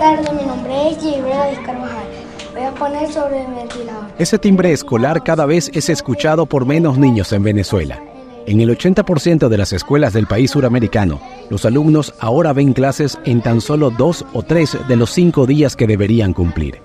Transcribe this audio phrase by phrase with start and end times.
[0.00, 0.98] mi nombre es.
[2.52, 3.46] Voy a poner sobre.
[4.18, 8.02] Ese timbre escolar cada vez es escuchado por menos niños en Venezuela.
[8.46, 13.42] En el 80% de las escuelas del país suramericano, los alumnos ahora ven clases en
[13.42, 16.80] tan solo dos o tres de los cinco días que deberían cumplir.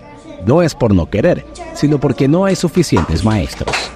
[0.46, 3.95] No es por no querer, sino porque no hay suficientes maestros.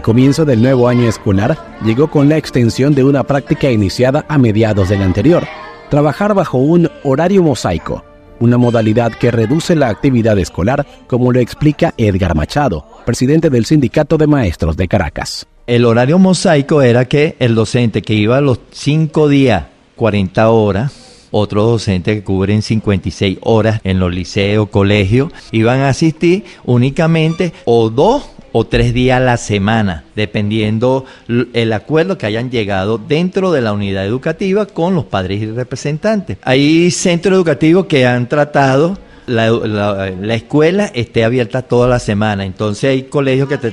[0.00, 4.38] El comienzo del nuevo año escolar llegó con la extensión de una práctica iniciada a
[4.38, 5.46] mediados del anterior,
[5.90, 8.02] trabajar bajo un horario mosaico,
[8.38, 14.16] una modalidad que reduce la actividad escolar, como lo explica Edgar Machado, presidente del Sindicato
[14.16, 15.46] de Maestros de Caracas.
[15.66, 21.72] El horario mosaico era que el docente que iba los 5 días, 40 horas, otros
[21.72, 28.30] docentes que cubren 56 horas en los liceos, colegios, iban a asistir únicamente o dos
[28.52, 33.72] o tres días a la semana, dependiendo el acuerdo que hayan llegado dentro de la
[33.72, 36.38] unidad educativa con los padres y representantes.
[36.42, 42.44] Hay centros educativos que han tratado la, la- la escuela esté abierta toda la semana.
[42.44, 43.72] Entonces hay colegios que te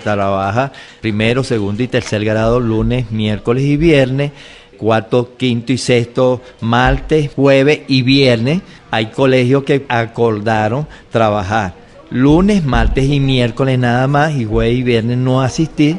[1.01, 4.31] primero, segundo y tercer grado lunes, miércoles y viernes.
[4.77, 8.61] Cuarto, quinto y sexto, martes, jueves y viernes.
[8.91, 11.73] Hay colegios que acordaron trabajar
[12.09, 15.97] lunes, martes y miércoles nada más y jueves y viernes no asistir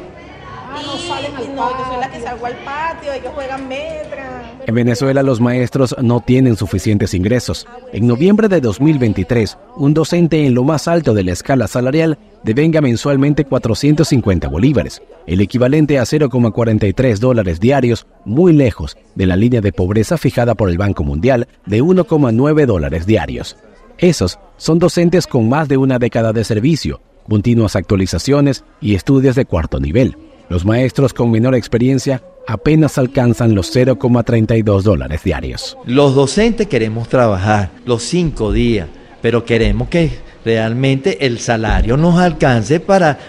[0.79, 4.19] Y no, yo soy la que salgo al patio, ellos juegan metra.
[4.65, 7.65] En Venezuela los maestros no tienen suficientes ingresos.
[7.91, 12.79] En noviembre de 2023, un docente en lo más alto de la escala salarial devenga
[12.79, 19.73] mensualmente 450 bolívares, el equivalente a 0,43 dólares diarios, muy lejos de la línea de
[19.73, 23.57] pobreza fijada por el Banco Mundial de 1,9 dólares diarios.
[24.01, 29.43] Esos son docentes con más de una década de servicio, continuas actualizaciones y estudios de
[29.43, 30.15] cuarto nivel.
[30.47, 35.77] Los maestros con menor experiencia apenas alcanzan los 0,32 dólares diarios.
[35.85, 38.87] Los docentes queremos trabajar los cinco días,
[39.21, 40.11] pero queremos que
[40.45, 43.19] realmente el salario nos alcance para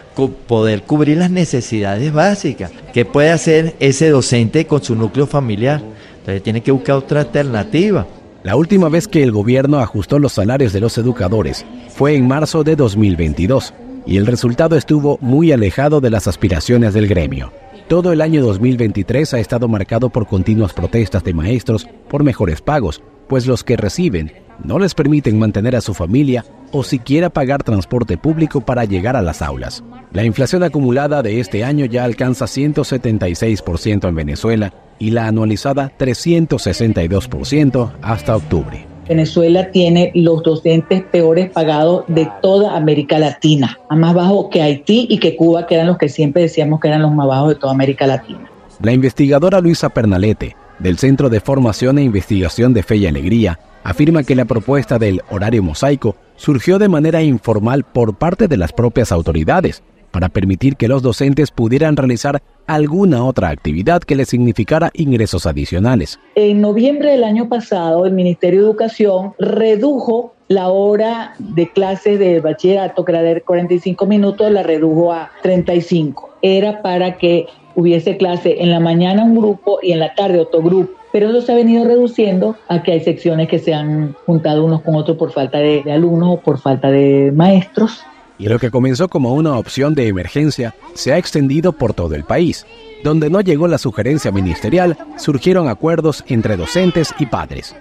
[0.46, 2.70] poder cubrir las necesidades básicas.
[2.94, 5.82] ¿Qué puede hacer ese docente con su núcleo familiar?
[6.20, 8.06] Entonces tiene que buscar otra alternativa.
[8.42, 12.64] La última vez que el gobierno ajustó los salarios de los educadores fue en marzo
[12.64, 13.74] de 2022
[14.06, 17.52] y el resultado estuvo muy alejado de las aspiraciones del gremio.
[17.86, 23.02] Todo el año 2023 ha estado marcado por continuas protestas de maestros por mejores pagos,
[23.28, 24.32] pues los que reciben
[24.64, 29.22] no les permiten mantener a su familia o siquiera pagar transporte público para llegar a
[29.22, 29.82] las aulas.
[30.12, 37.92] La inflación acumulada de este año ya alcanza 176% en Venezuela y la anualizada 362%
[38.02, 38.86] hasta octubre.
[39.08, 45.08] Venezuela tiene los docentes peores pagados de toda América Latina, a más bajo que Haití
[45.10, 47.54] y que Cuba, que eran los que siempre decíamos que eran los más bajos de
[47.56, 48.48] toda América Latina.
[48.80, 54.22] La investigadora Luisa Pernalete, del Centro de Formación e Investigación de Fe y Alegría, afirma
[54.22, 59.12] que la propuesta del horario mosaico surgió de manera informal por parte de las propias
[59.12, 65.44] autoridades, para permitir que los docentes pudieran realizar alguna otra actividad que les significara ingresos
[65.44, 66.18] adicionales.
[66.36, 72.40] En noviembre del año pasado, el Ministerio de Educación redujo la hora de clases de
[72.40, 76.30] bachillerato, que era de 45 minutos, la redujo a 35.
[76.40, 80.62] Era para que hubiese clase en la mañana un grupo y en la tarde otro
[80.62, 80.99] grupo.
[81.12, 84.82] Pero eso se ha venido reduciendo a que hay secciones que se han juntado unos
[84.82, 88.04] con otros por falta de, de alumnos o por falta de maestros.
[88.38, 92.24] Y lo que comenzó como una opción de emergencia se ha extendido por todo el
[92.24, 92.66] país.
[93.04, 97.74] Donde no llegó la sugerencia ministerial, surgieron acuerdos entre docentes y padres.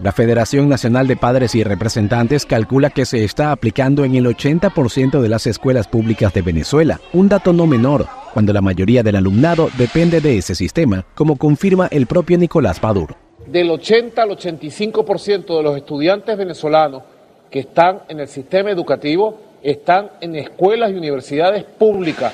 [0.00, 5.20] La Federación Nacional de Padres y Representantes calcula que se está aplicando en el 80%
[5.20, 9.70] de las escuelas públicas de Venezuela, un dato no menor, cuando la mayoría del alumnado
[9.76, 13.16] depende de ese sistema, como confirma el propio Nicolás Paduro.
[13.44, 17.02] Del 80 al 85% de los estudiantes venezolanos
[17.50, 22.32] que están en el sistema educativo están en escuelas y universidades públicas.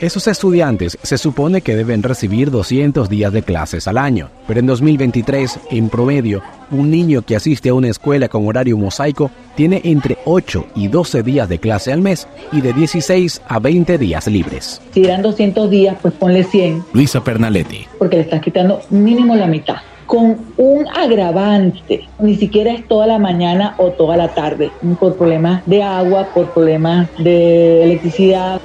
[0.00, 4.66] Esos estudiantes se supone que deben recibir 200 días de clases al año, pero en
[4.66, 6.42] 2023, en promedio,
[6.72, 11.22] un niño que asiste a una escuela con horario mosaico tiene entre 8 y 12
[11.22, 14.82] días de clase al mes y de 16 a 20 días libres.
[14.92, 17.86] Si eran 200 días, pues ponle 100, Luisa Pernaletti.
[17.96, 19.76] porque le estás quitando mínimo la mitad.
[20.06, 24.70] Con un agravante, ni siquiera es toda la mañana o toda la tarde,
[25.00, 28.60] por problemas de agua, por problemas de electricidad.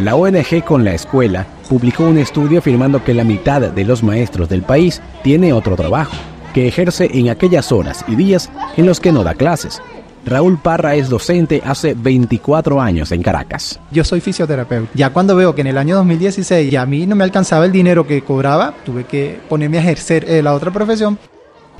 [0.00, 4.48] La ONG con la escuela publicó un estudio afirmando que la mitad de los maestros
[4.48, 6.14] del país tiene otro trabajo,
[6.54, 9.82] que ejerce en aquellas horas y días en los que no da clases.
[10.24, 13.80] Raúl Parra es docente hace 24 años en Caracas.
[13.90, 14.92] Yo soy fisioterapeuta.
[14.94, 17.72] Ya cuando veo que en el año 2016 ya a mí no me alcanzaba el
[17.72, 21.18] dinero que cobraba, tuve que ponerme a ejercer eh, la otra profesión.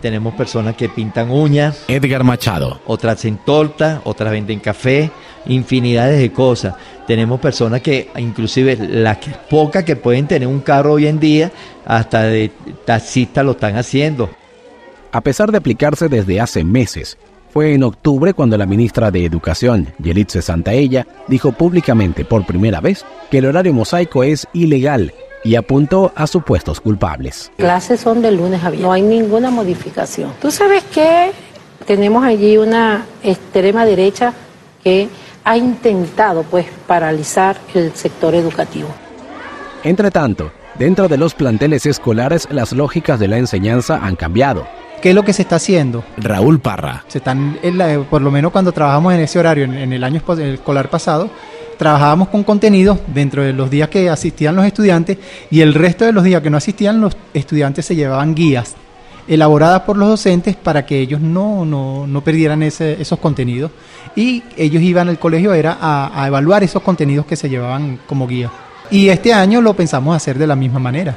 [0.00, 1.84] Tenemos personas que pintan uñas.
[1.88, 2.80] Edgar Machado.
[2.86, 5.10] Otras en torta, otras venden café,
[5.48, 6.74] infinidades de cosas.
[7.06, 9.18] Tenemos personas que, inclusive las
[9.50, 11.50] pocas que pueden tener un carro hoy en día,
[11.84, 12.50] hasta de
[12.84, 14.30] taxistas lo están haciendo.
[15.10, 17.16] A pesar de aplicarse desde hace meses,
[17.50, 23.06] fue en octubre cuando la ministra de Educación, Yelitze Santaella, dijo públicamente por primera vez
[23.30, 25.14] que el horario mosaico es ilegal
[25.44, 27.50] y apuntó a supuestos culpables.
[27.56, 30.32] Clases son de lunes a viernes, no hay ninguna modificación.
[30.42, 31.30] ¿Tú sabes que
[31.86, 34.34] tenemos allí una extrema derecha
[34.84, 35.08] que
[35.48, 38.90] ha intentado pues paralizar el sector educativo?
[39.82, 44.66] Entre tanto, dentro de los planteles escolares las lógicas de la enseñanza han cambiado.
[45.00, 46.04] ¿Qué es lo que se está haciendo?
[46.18, 47.02] Raúl Parra.
[47.08, 47.58] Se están,
[48.10, 51.30] por lo menos cuando trabajamos en ese horario, en, el año escolar pasado,
[51.78, 55.16] trabajábamos con contenido dentro de los días que asistían los estudiantes
[55.50, 58.76] y el resto de los días que no asistían los estudiantes se llevaban guías
[59.28, 63.70] elaboradas por los docentes para que ellos no, no, perdieran ese, esos contenidos
[64.16, 68.26] y ellos iban al colegio era a, a evaluar esos contenidos que se llevaban como
[68.26, 68.50] guía.
[68.90, 71.14] Y este año lo pensamos hacer de la misma manera.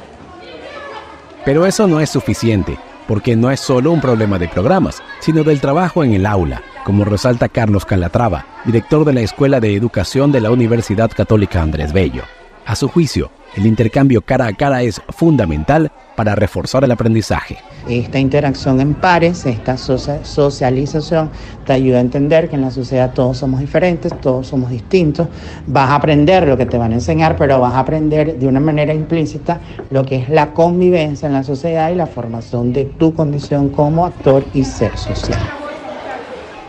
[1.44, 5.60] Pero eso no es suficiente porque no es solo un problema de programas, sino del
[5.60, 10.40] trabajo en el aula, como resalta Carlos Calatrava, director de la Escuela de Educación de
[10.40, 12.22] la Universidad Católica Andrés Bello.
[12.64, 17.58] A su juicio, el intercambio cara a cara es fundamental para reforzar el aprendizaje.
[17.88, 21.30] Esta interacción en pares, esta socialización,
[21.66, 25.28] te ayuda a entender que en la sociedad todos somos diferentes, todos somos distintos.
[25.66, 28.60] Vas a aprender lo que te van a enseñar, pero vas a aprender de una
[28.60, 29.60] manera implícita
[29.90, 34.06] lo que es la convivencia en la sociedad y la formación de tu condición como
[34.06, 35.40] actor y ser social.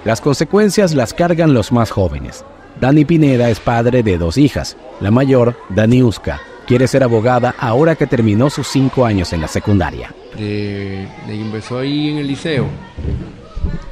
[0.05, 2.43] Las consecuencias las cargan los más jóvenes.
[2.81, 4.75] Dani Pineda es padre de dos hijas.
[4.99, 10.13] La mayor, Daniuska, quiere ser abogada ahora que terminó sus cinco años en la secundaria.
[10.38, 12.68] De, empezó ahí en el liceo,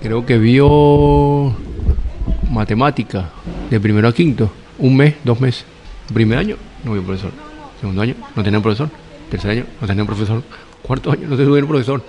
[0.01, 1.55] creo que vio
[2.49, 3.29] matemática
[3.69, 5.65] de primero a quinto, un mes, dos meses.
[6.13, 7.31] Primer año no vio profesor,
[7.79, 8.89] segundo año no tenía profesor,
[9.29, 10.43] tercer año no tenía profesor,
[10.81, 12.03] cuarto año no tuvieron profesor.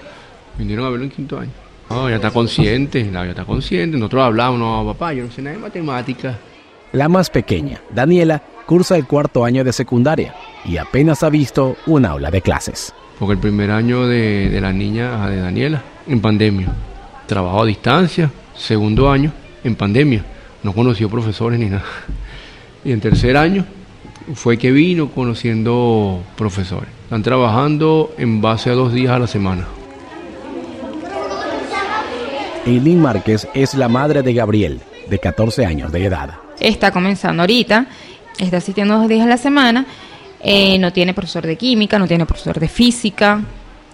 [0.58, 1.50] Vinieron a verlo en quinto año.
[1.88, 3.96] No, ya está consciente, ya está consciente.
[3.96, 6.38] Nosotros hablamos, no, papá, yo no sé nada de matemática.
[6.92, 12.04] La más pequeña, Daniela, cursa el cuarto año de secundaria y apenas ha visto un
[12.04, 12.92] aula de clases.
[13.18, 16.68] Porque el primer año de, la niña, de Daniela, en pandemia.
[17.26, 19.32] Trabajo a distancia, segundo año,
[19.62, 20.24] en pandemia.
[20.62, 21.84] No conoció profesores ni nada.
[22.84, 23.64] Y en tercer año
[24.34, 26.90] fue que vino conociendo profesores.
[27.04, 29.66] Están trabajando en base a dos días a la semana.
[32.66, 37.86] Eileen Márquez es la madre de Gabriel, de 14 años de edad está comenzando ahorita,
[38.38, 39.86] está asistiendo dos días a la semana,
[40.40, 43.40] eh, no tiene profesor de química, no tiene profesor de física,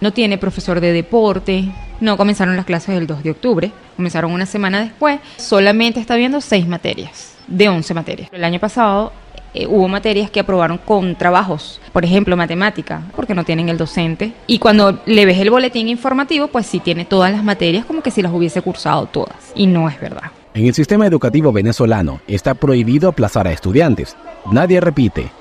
[0.01, 1.65] no tiene profesor de deporte,
[1.99, 6.41] no comenzaron las clases el 2 de octubre, comenzaron una semana después, solamente está viendo
[6.41, 8.29] seis materias, de 11 materias.
[8.31, 9.11] El año pasado
[9.53, 14.33] eh, hubo materias que aprobaron con trabajos, por ejemplo, matemática, porque no tienen el docente.
[14.47, 18.11] Y cuando le ves el boletín informativo, pues sí tiene todas las materias como que
[18.11, 19.51] si las hubiese cursado todas.
[19.55, 20.31] Y no es verdad.
[20.59, 24.17] En el sistema educativo venezolano está prohibido aplazar a estudiantes.
[24.51, 25.31] Nadie repite.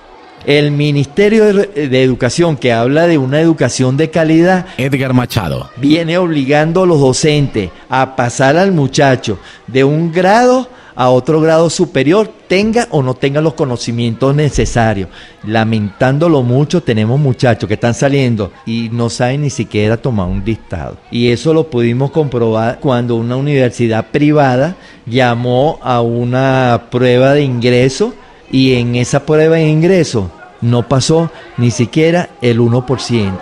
[0.46, 6.84] El Ministerio de Educación, que habla de una educación de calidad, Edgar Machado, viene obligando
[6.84, 12.88] a los docentes a pasar al muchacho de un grado a otro grado superior, tenga
[12.90, 15.08] o no tenga los conocimientos necesarios.
[15.44, 20.96] Lamentándolo mucho, tenemos muchachos que están saliendo y no saben ni siquiera tomar un dictado.
[21.12, 24.74] Y eso lo pudimos comprobar cuando una universidad privada
[25.08, 28.14] llamó a una prueba de ingreso
[28.50, 33.32] y en esa prueba de ingreso no pasó ni siquiera el 1%.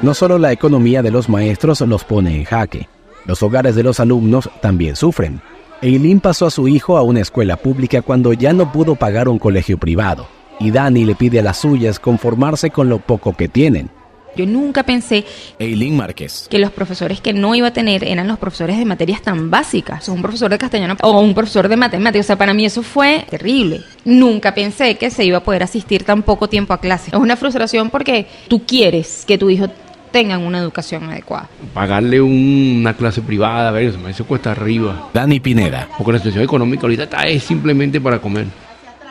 [0.00, 2.88] No solo la economía de los maestros los pone en jaque,
[3.26, 5.40] los hogares de los alumnos también sufren.
[5.82, 9.38] Eileen pasó a su hijo a una escuela pública cuando ya no pudo pagar un
[9.38, 10.26] colegio privado,
[10.60, 13.90] y Dani le pide a las suyas conformarse con lo poco que tienen.
[14.38, 15.24] Yo nunca pensé
[15.58, 16.46] Eileen Márquez.
[16.48, 20.08] que los profesores que no iba a tener eran los profesores de materias tan básicas,
[20.08, 22.26] un profesor de castellano o un profesor de matemáticas.
[22.26, 23.80] O sea, para mí eso fue terrible.
[24.04, 27.10] Nunca pensé que se iba a poder asistir tan poco tiempo a clase.
[27.12, 29.66] Es una frustración porque tú quieres que tu hijo
[30.12, 31.48] tengan una educación adecuada.
[31.74, 35.10] Pagarle una clase privada, a ver, eso cuesta arriba.
[35.12, 35.88] Dani Pineda.
[35.98, 38.46] Porque la situación económica ahorita está es simplemente para comer.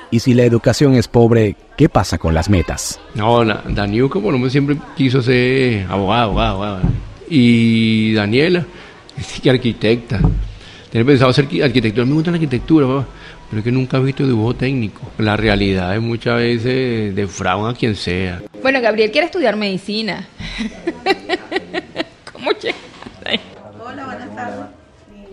[0.09, 2.99] Y si la educación es pobre, ¿qué pasa con las metas?
[3.13, 6.89] No, Daniel, por lo siempre quiso ser abogado, abogado, abogado.
[7.29, 8.65] Y Daniela,
[9.41, 10.21] que arquitecta.
[10.89, 13.07] Tenía pensado hacer arquitectura, me gusta la arquitectura, papá,
[13.49, 15.01] pero es que nunca he visto dibujo técnico.
[15.17, 18.41] La realidad es muchas veces defraudan a quien sea.
[18.61, 20.27] Bueno, Gabriel quiere estudiar medicina.
[22.31, 22.51] ¿Cómo
[23.85, 24.76] Hola, buenas tardes.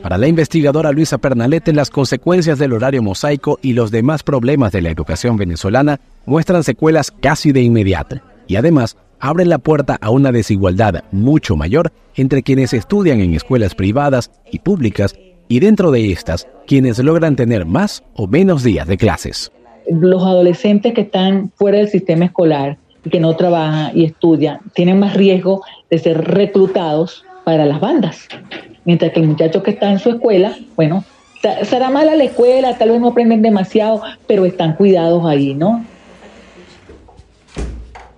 [0.04, 4.82] Para la investigadora Luisa Pernalete, las consecuencias del horario mosaico y los demás problemas de
[4.82, 10.30] la educación venezolana muestran secuelas casi de inmediato y además abren la puerta a una
[10.30, 15.16] desigualdad mucho mayor entre quienes estudian en escuelas privadas y públicas
[15.49, 19.52] y dentro de estas quienes logran tener más o menos días de clases.
[19.90, 24.99] Los adolescentes que están fuera del sistema escolar y que no trabajan y estudian tienen
[24.99, 28.28] más riesgo de ser reclutados para las bandas.
[28.85, 31.05] Mientras que el muchacho que está en su escuela, bueno,
[31.62, 35.85] será mala la escuela, tal vez no aprenden demasiado, pero están cuidados ahí, ¿no?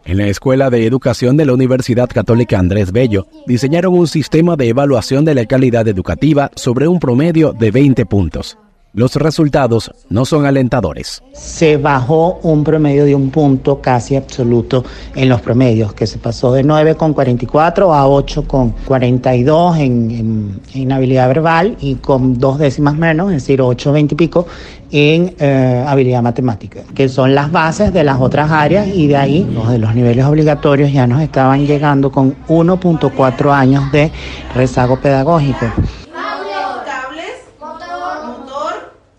[0.04, 4.68] En la Escuela de Educación de la Universidad Católica Andrés Bello, diseñaron un sistema de
[4.68, 8.56] evaluación de la calidad educativa sobre un promedio de 20 puntos.
[8.96, 11.22] Los resultados no son alentadores.
[11.34, 14.84] Se bajó un promedio de un punto casi absoluto
[15.14, 21.76] en los promedios, que se pasó de 9,44 a 8,42 en, en, en habilidad verbal
[21.78, 24.46] y con dos décimas menos, es decir, 8,20 y pico
[24.90, 29.46] en eh, habilidad matemática, que son las bases de las otras áreas y de ahí
[29.52, 34.10] los de los niveles obligatorios ya nos estaban llegando con 1.4 años de
[34.54, 35.66] rezago pedagógico.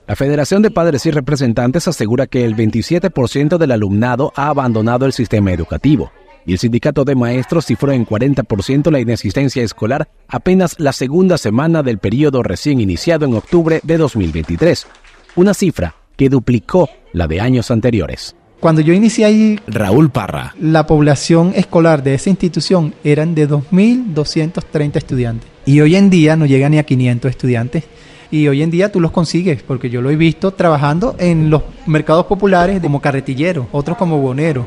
[0.08, 5.12] La Federación de Padres y Representantes asegura que el 27% del alumnado ha abandonado el
[5.12, 6.14] sistema educativo
[6.46, 11.84] y el sindicato de maestros cifró en 40% la inexistencia escolar apenas la segunda semana
[11.84, 14.88] del periodo recién iniciado en octubre de 2023,
[15.36, 18.34] una cifra que duplicó la de años anteriores.
[18.62, 24.96] Cuando yo inicié ahí, Raúl Parra, la población escolar de esa institución eran de 2.230
[24.96, 27.84] estudiantes y hoy en día no llega ni a 500 estudiantes
[28.32, 31.64] y hoy en día tú los consigues, porque yo lo he visto trabajando en los
[31.86, 34.66] mercados populares como carretillero, otros como bonero.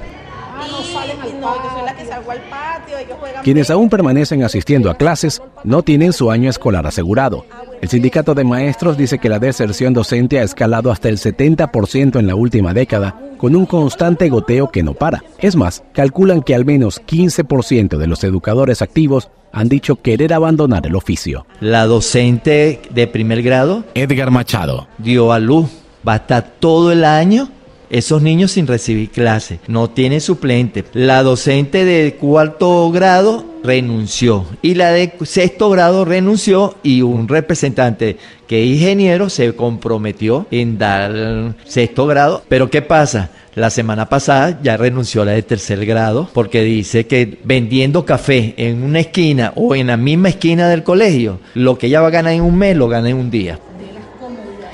[3.42, 7.46] Quienes aún permanecen asistiendo a clases no tienen su año escolar asegurado.
[7.80, 12.26] El sindicato de maestros dice que la deserción docente ha escalado hasta el 70% en
[12.26, 15.24] la última década, con un constante goteo que no para.
[15.38, 20.86] Es más, calculan que al menos 15% de los educadores activos han dicho querer abandonar
[20.86, 21.46] el oficio.
[21.58, 25.70] La docente de primer grado, Edgar Machado, dio a luz.
[26.06, 27.48] Va a estar todo el año
[27.90, 30.84] esos niños sin recibir clase, no tiene suplente.
[30.94, 38.16] La docente de cuarto grado renunció y la de sexto grado renunció y un representante
[38.46, 42.42] que es ingeniero se comprometió en dar sexto grado.
[42.48, 43.30] Pero ¿qué pasa?
[43.54, 48.84] La semana pasada ya renunció la de tercer grado porque dice que vendiendo café en
[48.84, 52.32] una esquina o en la misma esquina del colegio, lo que ella va a ganar
[52.32, 53.58] en un mes lo gana en un día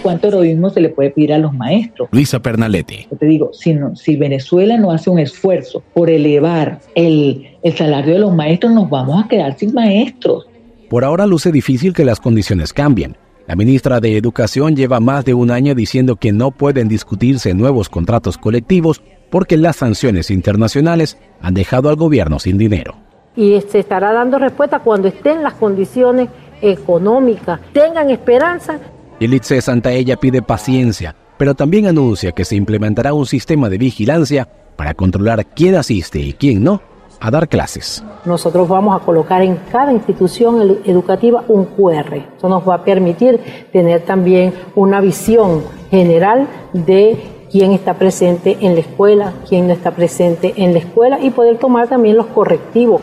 [0.07, 2.09] cuánto heroísmo se le puede pedir a los maestros.
[2.13, 3.09] Luisa Pernalete.
[3.11, 7.77] Yo te digo, si, no, si Venezuela no hace un esfuerzo por elevar el, el
[7.77, 10.47] salario de los maestros, nos vamos a quedar sin maestros.
[10.89, 13.17] Por ahora luce difícil que las condiciones cambien.
[13.49, 17.89] La ministra de Educación lleva más de un año diciendo que no pueden discutirse nuevos
[17.89, 22.95] contratos colectivos porque las sanciones internacionales han dejado al gobierno sin dinero.
[23.35, 26.29] Y se estará dando respuesta cuando estén las condiciones
[26.63, 28.79] económicas, tengan esperanza
[29.19, 34.47] Elitse Santaella pide paciencia, pero también anuncia que se implementará un sistema de vigilancia
[34.77, 36.83] para controlar quién asiste y quién no
[37.19, 38.05] a dar clases.
[38.27, 42.15] Nosotros vamos a colocar en cada institución educativa un QR.
[42.37, 43.41] Eso nos va a permitir
[43.73, 47.17] tener también una visión general de
[47.51, 51.57] quién está presente en la escuela, quién no está presente en la escuela y poder
[51.57, 53.01] tomar también los correctivos.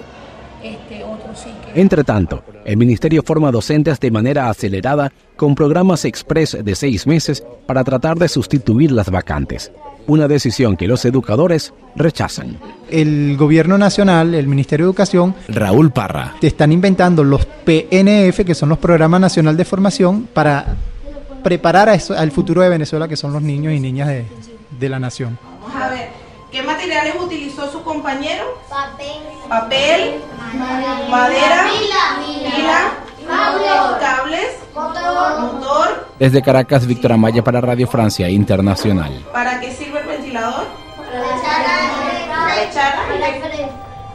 [1.76, 7.44] Entre tanto, el Ministerio forma docentes de manera acelerada con programas express de seis meses
[7.66, 9.72] para tratar de sustituir las vacantes,
[10.06, 12.58] una decisión que los educadores rechazan.
[12.92, 18.54] El gobierno nacional, el Ministerio de Educación, Raúl Parra, te están inventando los PNF, que
[18.54, 20.76] son los Programas Nacional de Formación, para
[21.44, 24.26] preparar a eso, al futuro de Venezuela, que son los niños y niñas de,
[24.80, 25.40] de la nación.
[25.62, 26.10] Vamos a ver,
[26.52, 28.44] ¿qué materiales utilizó su compañero?
[28.70, 29.24] Papel.
[29.50, 30.14] Papel,
[30.54, 31.66] madera,
[32.44, 32.94] pila,
[34.00, 36.08] cables, motor.
[36.20, 39.24] Desde Caracas, Víctor Amaya para Radio Francia Internacional.
[39.32, 40.66] ¿Para qué sirve el ventilador?
[40.96, 42.96] Para echar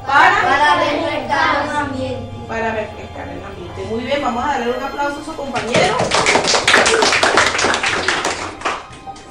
[0.07, 2.31] para para refrescar el ambiente.
[2.49, 3.85] Para refrescar el ambiente.
[3.91, 5.97] Muy bien, vamos a darle un aplauso a su compañero.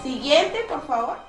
[0.03, 1.26] Siguiente, por favor.